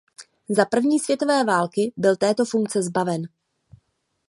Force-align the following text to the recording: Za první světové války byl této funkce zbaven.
Za 0.49 0.65
první 0.65 0.99
světové 0.99 1.43
války 1.43 1.93
byl 1.97 2.15
této 2.15 2.45
funkce 2.45 2.83
zbaven. 2.83 3.21